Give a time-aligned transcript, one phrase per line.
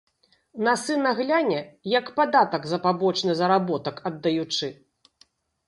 [0.67, 1.59] На сына гляне,
[1.97, 4.75] як падатак за пабочны заработак аддаючы.